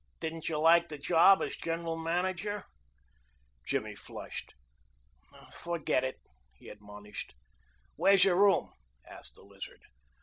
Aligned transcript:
"Didn't 0.19 0.49
you 0.49 0.57
like 0.57 0.89
the 0.89 0.97
job 0.97 1.43
as 1.43 1.55
general 1.57 1.95
manager?" 1.95 2.63
Jimmy 3.67 3.93
flushed. 3.93 4.55
"Forget 5.53 6.03
it," 6.03 6.17
he 6.55 6.69
admonished. 6.69 7.35
"Where's 7.97 8.23
your 8.23 8.37
room?" 8.37 8.73
asked 9.05 9.35
the 9.35 9.43
Lizard. 9.43 9.83